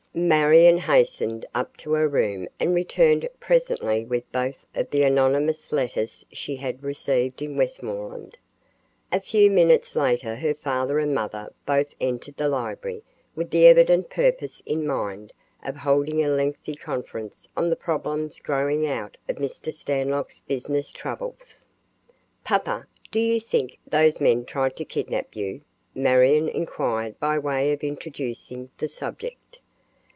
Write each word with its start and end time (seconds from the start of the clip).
Marion 0.13 0.77
hastened 0.77 1.45
up 1.55 1.77
to 1.77 1.93
her 1.93 2.05
room 2.07 2.45
and 2.59 2.75
returned 2.75 3.25
presently 3.39 4.03
with 4.03 4.29
both 4.33 4.57
of 4.75 4.89
the 4.89 5.03
anonymous 5.03 5.71
letters 5.71 6.25
she 6.33 6.57
had 6.57 6.83
received 6.83 7.41
in 7.41 7.55
Westmoreland. 7.55 8.37
A 9.09 9.21
few 9.21 9.49
minutes 9.49 9.95
later 9.95 10.35
her 10.35 10.53
father 10.53 10.99
and 10.99 11.15
mother 11.15 11.53
both 11.65 11.95
entered 12.01 12.35
the 12.35 12.49
library 12.49 13.03
with 13.37 13.51
the 13.51 13.65
evident 13.67 14.09
purpose 14.09 14.61
in 14.65 14.85
mind 14.85 15.31
of 15.63 15.77
holding 15.77 16.21
a 16.21 16.27
lengthy 16.29 16.75
conference 16.75 17.47
on 17.55 17.69
the 17.69 17.77
problems 17.77 18.37
growing 18.41 18.85
out 18.85 19.15
of 19.29 19.37
Mr. 19.37 19.73
Stanlock's 19.73 20.41
business 20.41 20.91
troubles. 20.91 21.63
"Papa, 22.43 22.85
do 23.11 23.19
you 23.19 23.39
think 23.39 23.77
those 23.87 24.19
men 24.19 24.43
tried 24.43 24.75
to 24.75 24.83
kidnap 24.83 25.37
you?" 25.37 25.61
Marion 25.95 26.49
inquired 26.49 27.17
by 27.17 27.39
way 27.39 27.71
of 27.71 27.81
introducing 27.81 28.69
the 28.77 28.89
subject. 28.89 29.59